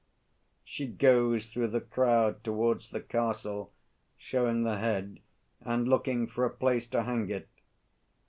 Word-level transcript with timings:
[_She 0.65 0.97
goes 0.97 1.45
through 1.45 1.67
the 1.67 1.79
crowd 1.79 2.43
towards 2.43 2.89
the 2.89 3.01
Castle, 3.01 3.71
showing 4.17 4.63
the 4.63 4.79
head 4.79 5.19
and 5.59 5.87
looking 5.87 6.25
for 6.25 6.43
a 6.43 6.49
place 6.49 6.87
to 6.87 7.03
hang 7.03 7.29
it. 7.29 7.47